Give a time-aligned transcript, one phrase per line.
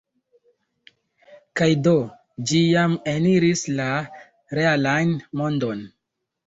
[1.61, 1.93] Kaj do,
[2.53, 3.87] ĝi jam eniris la
[4.61, 5.91] realan mondon.